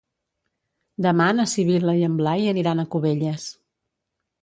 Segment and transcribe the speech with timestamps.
[1.07, 3.51] Demà na Sibil·la i en Blai aniran a Cubelles.